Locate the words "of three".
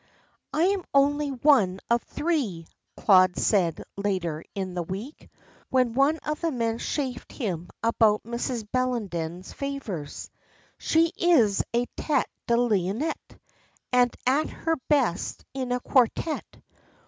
1.91-2.65